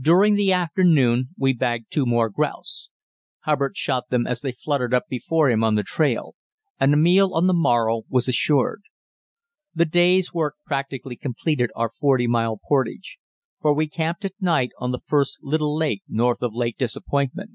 During 0.00 0.34
the 0.34 0.50
afternoon 0.50 1.34
we 1.36 1.52
bagged 1.52 1.90
two 1.92 2.06
more 2.06 2.30
grouse. 2.30 2.88
Hubbard 3.40 3.76
shot 3.76 4.08
them 4.08 4.26
as 4.26 4.40
they 4.40 4.52
fluttered 4.52 4.94
up 4.94 5.08
before 5.10 5.50
him 5.50 5.62
on 5.62 5.74
the 5.74 5.82
trail, 5.82 6.36
and 6.80 6.94
a 6.94 6.96
meal 6.96 7.34
on 7.34 7.46
the 7.48 7.52
morrow 7.52 8.04
was 8.08 8.28
assured. 8.28 8.80
The 9.74 9.84
day's 9.84 10.32
work 10.32 10.54
practically 10.64 11.16
completed 11.16 11.70
our 11.76 11.90
forty 11.90 12.26
mile 12.26 12.58
portage; 12.66 13.18
for 13.60 13.74
we 13.74 13.86
camped 13.88 14.24
at 14.24 14.40
night 14.40 14.70
on 14.78 14.90
the 14.90 15.00
first 15.04 15.38
little 15.42 15.76
lake 15.76 16.02
north 16.08 16.40
of 16.40 16.54
Lake 16.54 16.78
Disappointment. 16.78 17.50